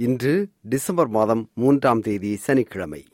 இன்று 0.00 0.48
டிசம்பர் 0.62 1.08
மாதம் 1.08 1.50
மூன்றாம் 1.54 2.00
தேதி 2.00 2.36
சனிக்கிழமை. 2.36 3.04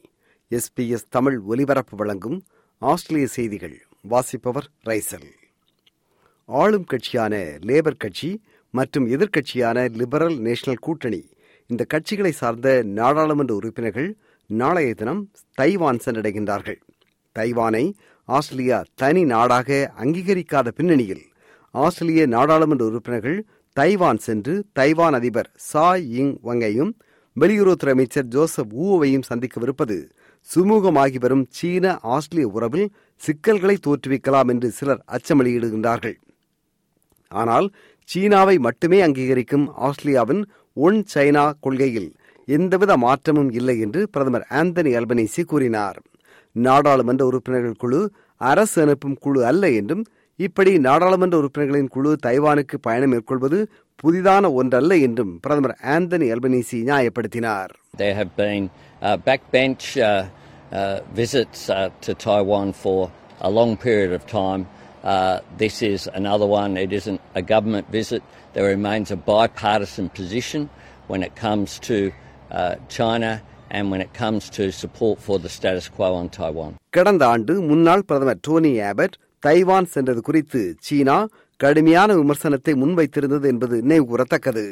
எஸ்பிஎஸ் 0.50 1.06
தமிழ் 1.08 1.38
ஒலிபரப்பு 1.38 1.96
வழங்கும் 1.96 2.42
ஆஸ்திரேலிய 2.78 3.28
செய்திகள். 3.28 3.82
வாசிப்பவர் 4.02 4.68
ரைசல். 4.86 5.24
ஆளும் 6.44 6.84
கட்சியான 6.84 7.58
லேபர் 7.62 7.96
கட்சி 7.96 8.42
மற்றும் 8.70 9.10
எதிர்க்கட்சியான 9.10 9.90
லிபரல் 9.90 10.38
நேஷனல் 10.38 10.78
கூட்டணி. 10.80 11.28
இந்த 11.66 11.86
கட்சிகளை 11.94 12.30
சார்ந்த 12.30 12.82
நாடாளுமன்ற 12.82 13.54
உறுப்பினர்கள் 13.54 14.16
நாளைய 14.46 14.94
தினம் 14.94 15.30
தைவான் 15.54 16.00
சென்றடைகின்றார்கள். 16.04 16.80
தைவானை 17.34 17.92
ஆஸ்திரேலியா 18.24 18.84
தனி 18.94 19.24
நாடாக 19.24 19.92
அங்கீகரிக்காத 19.98 20.68
பின்னணியில் 20.68 21.24
ஆஸ்திரேலிய 21.70 22.26
நாடாளுமன்ற 22.26 22.84
உறுப்பினர்கள் 22.84 23.46
தைவான் 23.76 24.20
சென்று 24.24 24.52
தைவான் 24.72 25.16
அதிபர் 25.18 25.48
சா 25.68 25.86
இங் 26.20 26.34
வங்கையும் 26.48 26.92
வெளியுறவுத்துறை 27.36 27.92
அமைச்சர் 27.96 28.28
ஜோசப் 28.34 28.74
ஊவையும் 28.84 29.26
சந்திக்கவிருப்பது 29.28 29.96
சுமூகமாகி 30.48 31.18
வரும் 31.18 31.44
சீன 31.56 31.94
ஆஸ்திரேலிய 32.14 32.48
உறவில் 32.56 32.86
சிக்கல்களை 33.22 33.76
தோற்றுவிக்கலாம் 33.86 34.50
என்று 34.52 34.68
சிலர் 34.70 35.02
அச்சமளியிடுகின்றார்கள். 35.16 36.16
ஆனால் 37.30 37.66
சீனாவை 38.08 38.56
மட்டுமே 38.58 38.98
அங்கீகரிக்கும் 39.00 39.66
ஆஸ்திரேலியாவின் 39.86 40.42
ஒன் 40.76 40.98
சைனா 41.14 41.44
கொள்கையில் 41.60 42.10
எந்தவித 42.48 42.92
மாற்றமும் 42.96 43.50
இல்லை 43.50 43.76
என்று 43.80 44.00
பிரதமர் 44.10 44.46
ஆந்தனி 44.60 44.92
அல்பனீசி 45.00 45.44
கூறினார். 45.44 45.98
நாடாளுமன்ற 46.56 47.22
உறுப்பினர்கள் 47.26 47.80
குழு 47.82 48.00
அரசு 48.40 48.78
அனுப்பும் 48.82 49.18
குழு 49.24 49.40
அல்ல 49.50 49.70
என்றும் 49.80 50.04
இப்படி 50.38 50.70
நாடாளுமன்ற 50.86 51.34
உறுப்பினர்களின் 51.40 51.90
குழு 51.94 52.12
தைவானுக்கு 52.26 52.76
பயணம் 52.86 53.12
மேற்கொள்வது 53.14 53.58
புதிதான 53.98 54.50
ஒன்றல்ல 54.60 54.94
என்றும் 55.06 55.34
பிரதமர் 55.44 55.76
ஆந்தனி 55.94 56.28
அல்பனீசி 56.34 56.78
நியாயப்படுத்தினார் 56.88 57.72
There 58.02 58.14
have 58.14 58.32
been 58.38 58.64
uh, 59.02 59.16
backbench 59.26 59.84
uh, 60.00 60.08
uh, 60.72 60.96
visits 61.20 61.60
uh, 61.68 61.76
to 62.06 62.12
Taiwan 62.26 62.68
for 62.82 62.98
a 63.40 63.50
long 63.50 63.72
period 63.78 64.12
of 64.12 64.22
time. 64.40 64.62
Uh, 65.04 65.34
this 65.62 65.76
is 65.84 66.00
another 66.20 66.48
one. 66.54 66.72
It 66.76 66.92
isn't 66.92 67.20
a 67.34 67.44
government 67.52 67.86
visit. 67.90 68.22
There 68.54 68.68
remains 68.68 69.08
a 69.10 69.20
bipartisan 69.28 70.08
position 70.10 70.62
when 71.10 71.22
it 71.22 71.34
comes 71.38 71.70
to 71.88 71.98
uh, 72.50 72.74
China 72.90 73.32
and 73.70 73.84
when 73.92 74.00
it 74.00 74.12
comes 74.14 74.42
to 74.50 74.64
support 74.74 75.16
for 75.20 75.36
the 75.38 75.52
status 75.58 75.88
quo 75.88 76.10
on 76.14 76.28
Taiwan. 76.40 76.72
கடந்த 76.96 77.22
ஆண்டு 77.34 77.54
முன்னாள் 77.70 78.06
பிரதமர் 78.08 78.42
Dhoni 78.48 78.72
Abbott 78.90 79.16
Taiwan 79.46 79.88
சென்றது 79.94 80.20
குறித்து 80.20 80.60
சீனா 80.86 81.18
கடுமையான 81.60 82.10
விமர்சனத்தை 82.14 82.72
முன்வைத்திருந்தது 82.82 83.46
என்பது 83.52 83.76
நினைவுகூரத்தக்கது 83.88 84.64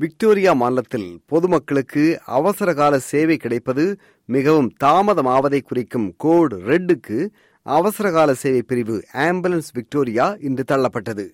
Victoria 0.00 0.52
மாநிலத்தில் 0.52 1.06
பொதுமக்களுக்கு 1.30 2.02
அவசரகால 2.38 2.94
சேவை 3.10 3.36
கிடைப்பது 3.36 3.84
மிகவும் 4.28 4.68
தாமதமாவதை 4.84 5.60
குறிக்கும் 5.62 6.08
கோடு 6.16 6.56
ரெட்டுக்கு 6.70 7.18
அவசரகால 7.66 8.30
சேவை 8.42 8.60
பிரிவு 8.62 8.96
ஆம்புலன்ஸ் 9.24 9.72
விக்டோரியா 9.72 10.26
இன்று 10.48 10.64
தள்ளப்பட்டது. 10.70 11.26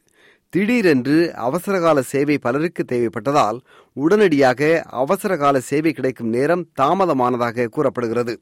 திடீரென்று 0.52 1.18
அவசரகால 1.46 1.98
சேவை 2.12 2.36
பலருக்கு 2.38 2.82
தேவைப்பட்டதால் 2.92 3.58
உடனடியாக 3.96 4.60
அவசரகால 5.02 5.60
சேவை 5.70 5.92
கிடைக்கும் 5.92 6.32
நேரம் 6.36 6.64
தாமதமானதாக 6.80 7.70
கூறப்படுகிறது. 7.76 8.34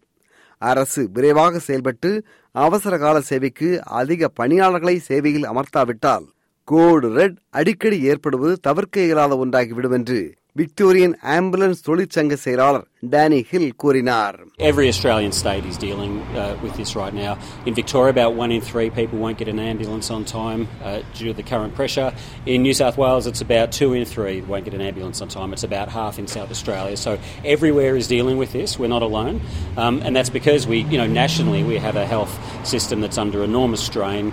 அரசு 0.63 1.03
விரைவாக 1.13 1.61
செயல்பட்டு 1.69 2.11
அவசரகால 2.55 3.19
சேவைக்கு 3.21 3.69
அதிக 3.95 4.29
பணியாளர்களை 4.41 4.97
சேவையில் 5.01 5.47
அமர்த்தாவிட்டால் 5.47 6.27
கோடு 6.69 7.09
ரெட் 7.15 7.39
அடிக்கடி 7.51 7.99
ஏற்படுவது 8.03 8.55
தவிர்க்க 8.61 8.97
இயலாத 9.01 9.37
ஒன்றாகிவிடும் 9.37 9.95
என்று 9.95 10.21
விக்டோரியன் 10.60 11.14
ஆம்புலன்ஸ் 11.34 11.82
தொழிற்சங்க 11.88 12.36
செயலாளர் 12.44 12.86
டேனி 13.14 13.40
ஹில் 13.50 13.72
கூறினார் 13.82 14.38
Every 14.70 14.86
Australian 14.94 15.34
state 15.40 15.66
is 15.72 15.76
dealing 15.86 16.14
uh, 16.22 16.46
with 16.64 16.74
this 16.80 16.92
right 17.02 17.16
now. 17.26 17.34
In 17.68 17.74
Victoria, 17.80 18.12
about 18.16 18.32
one 18.44 18.52
in 18.56 18.62
three 18.70 18.88
people 18.98 19.18
won't 19.24 19.40
get 19.42 19.50
an 19.54 19.60
ambulance 19.72 20.08
on 20.16 20.22
time 20.40 20.62
uh, 20.88 20.96
due 21.18 21.28
to 21.32 21.36
the 21.40 21.46
current 21.52 21.74
pressure. 21.80 22.08
In 22.54 22.58
New 22.68 22.76
South 22.82 22.98
Wales, 23.04 23.26
it's 23.32 23.44
about 23.48 23.68
two 23.80 23.90
in 24.00 24.06
three 24.14 24.36
won't 24.52 24.66
get 24.70 24.76
an 24.80 24.86
ambulance 24.90 25.20
on 25.26 25.30
time. 25.38 25.52
It's 25.56 25.68
about 25.72 25.90
half 26.00 26.16
in 26.24 26.28
South 26.38 26.52
Australia. 26.56 26.98
So 27.06 27.12
everywhere 27.56 27.94
is 28.02 28.08
dealing 28.16 28.40
with 28.44 28.52
this. 28.60 28.72
We're 28.80 28.96
not 28.98 29.06
alone, 29.12 29.36
um, 29.84 29.96
and 30.06 30.12
that's 30.18 30.34
because 30.40 30.64
we, 30.74 30.80
you 30.94 31.00
know, 31.02 31.10
nationally 31.24 31.64
we 31.72 31.78
have 31.88 31.98
a 32.06 32.08
health 32.16 32.34
system 32.74 33.00
that's 33.04 33.20
under 33.26 33.42
enormous 33.52 33.84
strain. 33.92 34.28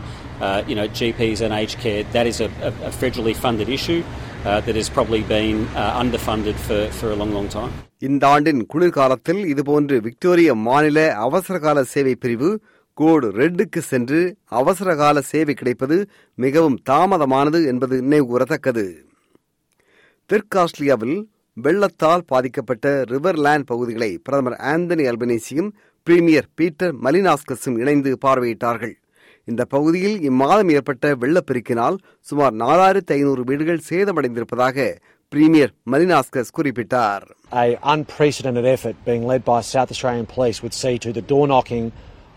Uh, 0.46 0.60
you 0.70 0.76
know, 0.78 0.86
GPs 0.98 1.40
and 1.44 1.52
aged 1.54 1.78
care. 1.84 2.00
That 2.16 2.26
is 2.30 2.38
a, 2.46 2.48
a, 2.68 2.70
a 2.90 2.92
federally 3.02 3.34
funded 3.44 3.68
issue. 3.78 4.00
Uh, 4.41 4.61
that 4.61 4.73
has 4.73 4.89
probably 4.89 5.21
been 5.23 5.67
uh, 5.75 5.99
underfunded 5.99 6.55
for, 6.57 6.89
for 6.89 7.07
a 7.07 7.15
long, 7.15 7.31
long 7.33 7.47
time. 7.49 7.71
இந்த 8.01 8.23
ஆண்டின் 8.27 8.61
குளிர்காலத்தில் 8.65 9.41
இதுபோன்று 9.45 9.95
Victoria 9.99 10.51
மாநில 10.67 10.99
அவசரகால 11.19 11.81
சேவை 11.89 12.13
பிரிவு 12.15 12.49
கோடு 12.97 13.27
ரெட்டுக்கு 13.35 13.81
சென்று 13.87 14.19
அவசரகால 14.51 15.23
சேவை 15.31 15.53
கிடைப்பது 15.53 15.97
மிகவும் 16.37 16.77
தாமதமானது 16.89 17.59
என்பது 17.65 17.97
நினைவுகூரத்தக்கது 18.03 18.85
தெற்கு 20.29 20.57
ஆஸ்திரேலியாவில் 20.59 21.17
வெள்ளத்தால் 21.57 22.25
பாதிக்கப்பட்ட 22.25 22.87
ரிவர்லேண்ட் 23.11 23.69
பகுதிகளை 23.73 24.11
பிரதமர் 24.23 24.57
ஆந்தனி 24.71 25.05
அல்பனேசியும் 25.11 25.69
பிரீமியர் 26.07 26.49
பீட்டர் 26.55 26.95
மலினாஸ்கஸும் 27.05 27.79
இணைந்து 27.81 28.13
பார்வையிட்டார்கள் 28.25 28.95
இந்த 29.49 29.63
பகுதியில் 29.73 30.17
இம்மாதம் 30.29 30.71
ஏற்பட்ட 30.77 31.11
வெள்ளப்பெருக்கினால் 31.21 31.97
சுமார் 32.29 32.55
நாலாயிரத்தி 32.63 33.13
ஐநூறு 33.19 33.43
வீடுகள் 33.49 33.85
சேதமடைந்திருப்பதாக 33.89 34.85
பிரீமியர் 35.31 35.73
மலினாஸ்கஸ் 35.93 36.55
குறிப்பிட்டார் 36.57 37.25
a 37.63 37.69
unprecedented 37.93 38.65
effort 38.75 38.95
being 39.05 39.23
led 39.31 39.43
by 39.43 39.59
South 39.73 39.91
Australian 39.93 40.27
Police 40.35 40.57
would 40.63 40.75
see 40.81 40.95
to 41.05 41.11
the 41.11 41.23
door 41.31 41.45
knocking 41.47 41.85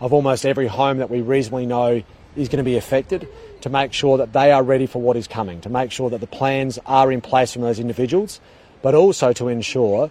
of 0.01 0.11
almost 0.17 0.43
every 0.45 0.69
home 0.77 0.97
that 0.97 1.11
we 1.15 1.19
reasonably 1.33 1.67
know 1.73 1.89
is 2.35 2.47
going 2.51 2.63
to 2.63 2.69
be 2.69 2.77
affected 2.77 3.21
to 3.61 3.69
make 3.69 3.91
sure 3.93 4.15
that 4.17 4.33
they 4.33 4.51
are 4.51 4.63
ready 4.63 4.87
for 4.87 4.99
what 5.01 5.15
is 5.15 5.27
coming, 5.29 5.57
to 5.61 5.71
make 5.71 5.91
sure 5.91 6.09
that 6.09 6.19
the 6.19 6.31
plans 6.39 6.79
are 6.99 7.11
in 7.11 7.21
place 7.21 7.53
from 7.53 7.61
those 7.61 7.79
individuals, 7.79 8.31
but 8.83 8.93
also 8.95 9.27
to 9.33 9.47
ensure 9.49 10.01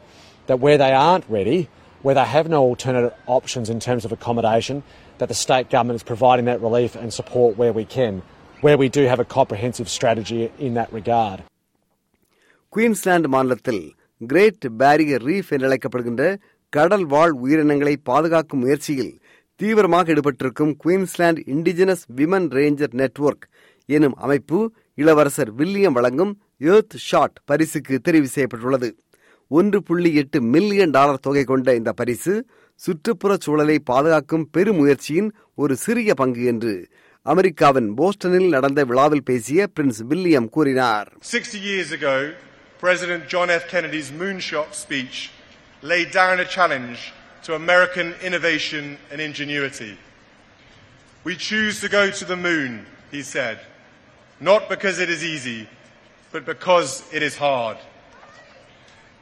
that 0.49 0.61
where 0.61 0.79
they 0.79 0.93
aren't 1.01 1.27
ready, 1.29 1.59
where 2.05 2.15
they 2.15 2.25
have 2.27 2.49
no 2.49 2.61
alternative 2.65 3.15
options 3.29 3.69
in 3.69 3.79
terms 3.79 4.05
of 4.05 4.13
accommodation, 4.13 4.77
that 5.21 5.29
the 5.29 5.35
state 5.37 5.69
government 5.69 5.97
is 5.97 6.03
providing 6.05 6.47
that 6.47 6.61
relief 6.61 6.95
and 6.97 7.13
support 7.13 7.57
where 7.57 7.73
we 7.73 7.85
can, 7.87 8.15
where 8.63 8.77
we 8.77 8.89
do 8.91 9.03
have 9.05 9.21
a 9.21 9.29
comprehensive 9.31 9.89
strategy 9.91 10.41
in 10.61 10.75
that 10.75 10.93
regard. 10.93 11.39
Queensland 12.73 13.29
மாநிலத்தில் 13.29 13.83
great 14.21 14.67
barrier 14.81 15.25
reef 15.31 15.51
என்றழைக்கப்படுகின்ற 15.57 16.23
கடல் 16.73 17.07
வாழ் 17.13 17.35
உயிரினங்களை 17.45 17.95
பாதுகாக்கும் 18.11 18.63
முயற்சியில் 18.65 19.13
தீவிரமாக 19.61 20.13
ஈடுபட்டிருக்கும் 20.15 20.73
Queensland 20.85 21.43
Indigenous 21.55 22.05
Women 22.19 22.49
Ranger 22.59 22.95
Network 23.01 23.45
எனும் 23.89 24.17
அமைப்பு 24.25 24.59
இளவரசர் 24.99 25.51
வில்லியம் 25.59 25.97
வழங்கும் 25.99 26.33
ஏர்த் 26.71 26.97
ஷாட் 27.09 27.37
பரிசுக்கு 27.51 27.95
தெரிவு 28.09 28.31
செய்யப்பட்டுள்ளது 28.35 28.89
ஒன்று 29.51 29.79
புள்ளி 29.83 30.11
எட்டு 30.15 30.39
மில்லியன் 30.55 30.95
டாலர் 30.97 31.25
தொகை 31.27 31.45
கொண்ட 31.45 31.75
இந்த 31.75 31.93
பரிசு 31.93 32.35
சுற்றுப்புற 32.81 33.33
சூழலை 33.45 33.77
பாதுகாக்கும் 33.91 34.49
பெருமுயற்சியின் 34.57 35.29
ஒரு 35.55 35.75
சிறிய 35.77 36.15
பங்கு 36.15 36.45
என்று 36.53 36.75
அமெரிக்காவின் 37.27 37.91
போஸ்டனில் 37.99 38.49
நடந்த 38.49 38.81
விழாவில் 38.85 39.27
பேசிய 39.31 39.69
பிரின்ஸ் 39.75 40.03
வில்லியம் 40.13 40.49
கூறினார் 40.57 41.11
President 42.83 43.29
John 43.29 43.49
F. 43.53 43.69
Kennedy's 43.69 44.11
moonshot 44.11 44.75
speech 44.75 45.31
laid 45.83 46.11
down 46.11 46.41
a 46.41 46.45
challenge 46.45 47.13
to 47.45 47.55
American 47.55 48.13
innovation 48.23 48.99
and 49.11 49.21
ingenuity. 49.21 49.97
We 51.25 51.37
choose 51.39 51.81
to 51.83 51.89
go 51.89 52.11
to 52.11 52.25
the 52.25 52.37
moon, 52.37 52.85
he 53.13 53.23
said, 53.25 53.61
not 54.41 54.69
because 54.69 54.99
it 54.99 55.09
is 55.09 55.23
easy, 55.25 55.69
but 56.33 56.45
because 56.45 57.05
it 57.13 57.23
is 57.23 57.37
hard. 57.37 57.77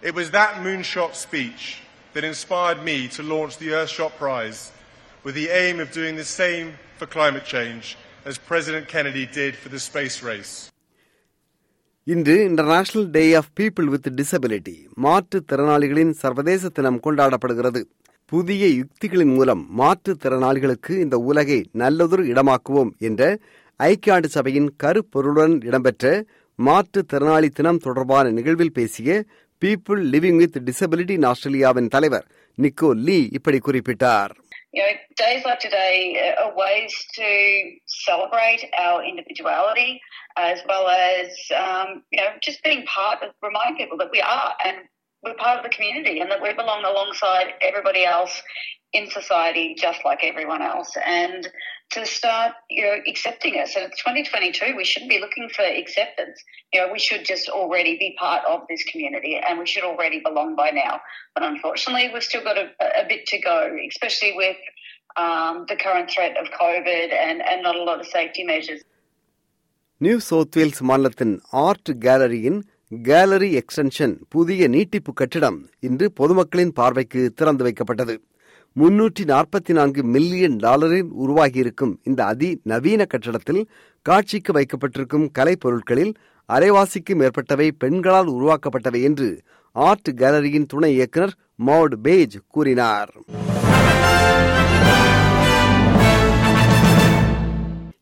It 0.02 0.14
was 0.14 0.30
that 0.30 0.54
moonshot 0.56 1.14
speech 1.16 1.62
that 2.14 2.24
inspired 2.24 2.82
me 2.82 3.08
to 3.08 3.22
launch 3.24 3.58
the 3.58 3.68
Earthshot 3.70 4.12
Prize 4.14 4.60
with 5.24 5.34
the 5.34 5.48
aim 5.54 5.78
of 5.78 5.92
doing 5.92 6.16
the 6.16 6.28
same 6.32 6.68
for 6.98 7.06
climate 7.08 7.44
change 7.46 7.86
as 8.26 8.38
President 8.40 8.88
Kennedy 8.88 9.26
did 9.32 9.54
for 9.54 9.70
the 9.70 9.82
space 9.82 10.18
race. 10.24 10.52
இன்று 12.06 12.34
International 12.44 13.08
Day 13.10 13.22
of 13.34 13.50
People 13.58 13.88
with 13.92 14.08
Disability 14.18 14.74
மாற்றுத் 15.04 15.46
திறனாளிகளின் 15.50 16.12
சர்வதேச 16.22 16.70
தினம் 16.78 17.00
கொண்டாடப்படுகிறது 17.04 17.80
புதிய 18.32 18.64
யுக்திகளின் 18.78 19.34
மூலம் 19.36 19.62
மாற்றுத் 19.80 20.20
திறனாளிகளுக்கு 20.22 20.92
இந்த 21.04 21.16
உலகை 21.30 21.58
நல்லதொரு 21.82 22.24
இடமாக்குவோம் 22.32 22.92
என்ற 23.08 23.22
ஐக்கிய 23.80 24.12
நாடு 24.14 24.28
சபையின் 24.36 24.70
கருப்பொருளுடன் 24.82 25.56
இடம்பெற்ற 25.68 26.06
மாற்றுத் 26.58 27.10
திறனாளி 27.12 27.50
தினம் 27.58 27.82
தொடர்பான 27.86 28.32
நிகழ்வில் 28.38 28.76
பேசிய 28.78 29.10
people 29.61 30.01
living 30.13 30.39
with 30.43 30.57
disability 30.69 31.15
in 31.19 31.27
ஆஸ்திரேலியாவின் 31.31 31.87
தலைவர் 31.87 32.25
நிக்கோ 32.57 32.91
லீ 33.07 33.19
இப்படி 33.39 33.59
குறிப்பிட்டார் 33.67 34.33
You 34.77 34.83
know, 34.83 34.93
days 35.15 35.43
like 35.45 35.61
today 35.61 35.91
are 36.41 36.53
ways 36.53 36.93
to 37.13 37.27
celebrate 38.05 38.63
our 38.85 38.97
individuality 39.05 39.91
as 40.47 40.57
well 40.69 40.85
as, 41.09 41.27
um, 41.63 41.87
you 42.11 42.19
know, 42.21 42.31
just 42.41 42.59
being 42.61 42.83
part 42.95 43.19
of, 43.23 43.29
remind 43.41 43.77
people 43.77 43.97
that 44.01 44.11
we 44.11 44.21
are 44.37 44.49
and 44.65 44.77
we're 45.23 45.35
part 45.35 45.57
of 45.57 45.63
the 45.63 45.69
community 45.69 46.19
and 46.19 46.29
that 46.31 46.41
we 46.41 46.53
belong 46.53 46.83
alongside 46.85 47.53
everybody 47.61 48.05
else 48.05 48.41
in 48.93 49.09
society 49.09 49.75
just 49.77 49.99
like 50.05 50.19
everyone 50.23 50.61
else. 50.61 50.91
And 51.05 51.49
to 51.91 52.05
start, 52.05 52.53
you 52.69 52.83
know, 52.83 52.95
accepting 53.07 53.55
us. 53.59 53.75
And 53.75 53.85
it's 53.85 54.01
2022, 54.03 54.75
we 54.75 54.83
shouldn't 54.83 55.09
be 55.09 55.19
looking 55.19 55.49
for 55.49 55.63
acceptance. 55.63 56.43
You 56.73 56.81
know, 56.81 56.91
we 56.91 56.99
should 56.99 57.25
just 57.25 57.49
already 57.49 57.97
be 57.97 58.15
part 58.19 58.43
of 58.47 58.61
this 58.69 58.83
community 58.83 59.39
and 59.47 59.59
we 59.59 59.67
should 59.67 59.83
already 59.83 60.19
belong 60.19 60.55
by 60.55 60.71
now. 60.71 60.99
But 61.33 61.43
unfortunately, 61.43 62.09
we've 62.13 62.23
still 62.23 62.43
got 62.43 62.57
a, 62.57 62.67
a 63.03 63.07
bit 63.07 63.25
to 63.27 63.39
go, 63.39 63.75
especially 63.89 64.33
with 64.35 64.57
um, 65.17 65.65
the 65.67 65.75
current 65.75 66.09
threat 66.09 66.35
of 66.37 66.47
COVID 66.47 67.13
and, 67.13 67.41
and 67.41 67.63
not 67.63 67.75
a 67.75 67.83
lot 67.83 67.99
of 67.99 68.07
safety 68.07 68.43
measures. 68.43 68.81
New 70.01 70.19
South 70.19 70.55
Wales 70.55 70.81
மாநிலத்தின் 70.81 71.35
art 71.51 71.89
கேலரியின் 72.05 72.57
gallery 72.92 73.48
extension 73.56 74.14
புதிய 74.28 74.68
நீட்டிப்பு 74.68 75.12
கட்டிடம் 75.12 75.58
இன்று 75.80 76.12
பொதுமக்களின் 76.12 76.72
பார்வைக்கு 76.72 77.32
திறந்து 77.34 77.62
வைக்கப்பட்டது. 77.66 78.14
முன்னூற்றி 78.76 79.24
நாற்பத்தி 79.24 79.72
நான்கு 79.72 80.04
மில்லியன் 80.04 80.56
டாலரில் 80.56 81.10
உருவாகியிருக்கும் 81.24 82.00
இந்த 82.02 82.24
அதி 82.24 82.60
நவீன 82.64 83.04
கட்டடத்தில் 83.04 83.68
காட்சிக்கு 84.02 84.52
வைக்கப்பட்டிருக்கும் 84.52 85.28
கலைப்பொருட்களில் 85.38 86.12
அரைவாசிக்கு 86.48 87.14
மேற்பட்டவை 87.14 87.70
பெண்களால் 87.78 88.28
உருவாக்கப்பட்டவை 88.28 89.02
என்று 89.02 89.40
ஆர்ட் 89.72 90.10
கேலரியின் 90.16 90.66
துணை 90.66 90.92
இயக்குநர் 90.94 91.34
மவுட் 91.64 91.96
பேஜ் 92.02 92.36
கூறினார். 92.46 93.12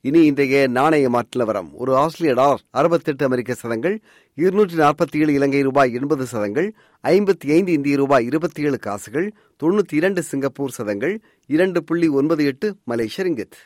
இனி 0.09 0.21
இன்றைய 0.27 0.59
நாணய 0.69 1.07
மாற்றலவரம் 1.11 1.71
ஒரு 1.77 1.93
ஆஸ்திரேலிய 1.97 2.35
டாலர் 2.35 2.63
அறுபத்தெட்டு 2.73 3.25
அமெரிக்க 3.25 3.55
சதங்கள் 3.55 3.97
இருநூற்றி 4.39 4.77
நாற்பத்தி 4.77 5.17
ஏழு 5.19 5.33
இலங்கை 5.33 5.63
ரூபாய் 5.63 5.95
எண்பது 5.95 6.27
சதங்கள் 6.27 6.69
ஐம்பத்தி 7.05 7.49
ஐந்து 7.53 7.73
இந்திய 7.73 7.97
ரூபாய் 7.97 8.29
இருபத்தி 8.29 8.63
ஏழு 8.63 8.79
காசுகள் 8.79 9.29
தொண்ணூத்தி 9.61 9.95
இரண்டு 9.95 10.23
சிங்கப்பூர் 10.25 10.77
சதங்கள் 10.79 11.15
இரண்டு 11.51 11.83
புள்ளி 11.83 12.11
ஒன்பது 12.15 12.45
எட்டு 12.45 12.71
மலேசிய 12.85 13.27
ரிங்கித் 13.27 13.59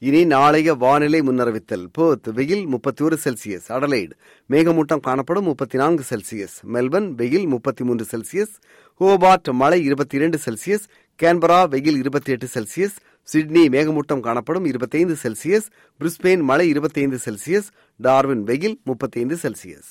இனி 0.00 0.24
நாளைய 0.24 0.74
வானிலை 0.74 1.20
முன்னறிவித்தல். 1.20 1.86
போத் 1.98 2.32
வெயில் 2.32 2.66
முப்பத்தி 2.66 3.04
ஒரு 3.04 3.18
செல்சியஸ். 3.24 3.66
அடலைடு 3.68 4.10
மேகமூட்டம் 4.50 5.00
காணப்படும் 5.00 5.44
முப்பத்தி 5.44 5.78
நான்கு 5.78 6.04
செல்சியஸ். 6.10 6.54
மெல்பர்ன் 6.72 7.08
வெயில் 7.08 7.46
முப்பத்தி 7.46 7.84
மூன்று 7.84 8.06
செல்சியஸ். 8.10 8.54
ஹோபார்ட் 9.00 9.52
மழை 9.52 9.84
இருபத்தி 9.84 10.16
இரண்டு 10.16 10.38
செல்சியஸ். 10.44 10.84
கேன்பரா 11.22 11.68
வெயில் 11.68 11.96
இருபத்தி 11.96 12.32
எட்டு 12.32 12.48
செல்சியஸ். 12.54 12.96
சிட்னி 13.22 13.68
மேகமூட்டம் 13.68 14.20
காணப்படும் 14.20 14.64
இருபத்தைந்து 14.64 15.16
செல்சியஸ். 15.22 15.68
பிரிஸ்பெயின் 16.00 16.42
மழை 16.42 16.68
இருபத்தைந்து 16.68 17.18
செல்சியஸ். 17.24 17.68
டார்வின் 17.96 18.42
வெயில் 18.42 18.80
முப்பத்தைந்து 18.84 19.38
செல்சியஸ். 19.42 19.90